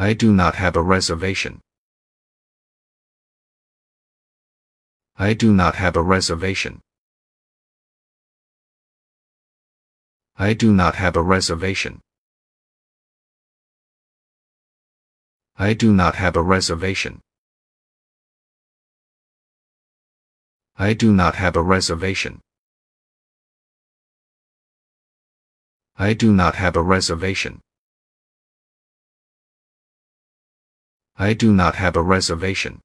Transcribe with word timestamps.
I 0.00 0.12
do 0.12 0.32
not 0.32 0.54
have 0.54 0.76
a 0.76 0.82
reservation. 0.82 1.60
I 5.16 5.34
do 5.34 5.52
not 5.52 5.74
have 5.74 5.96
a 5.96 6.02
reservation. 6.02 6.80
I 10.36 10.54
do 10.54 10.72
not 10.72 10.94
have 10.94 11.16
a 11.16 11.22
reservation. 11.22 12.00
I 15.56 15.74
do 15.74 15.92
not 15.92 16.14
have 16.14 16.36
a 16.36 16.42
reservation. 16.42 17.20
I 20.76 20.92
do 20.94 21.12
not 21.12 21.34
have 21.34 21.56
a 21.56 21.62
reservation. 21.62 22.40
I 25.96 26.12
do 26.14 26.32
not 26.32 26.54
have 26.54 26.76
a 26.76 26.82
reservation. 26.82 27.60
I 31.20 31.32
do 31.32 31.52
not 31.52 31.74
have 31.74 31.96
a 31.96 32.02
reservation. 32.02 32.80